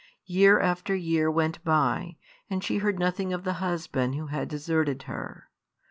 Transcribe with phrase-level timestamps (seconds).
[0.25, 2.17] Year after year went by,
[2.49, 5.51] and she heard nothing of the husband who had deserted her.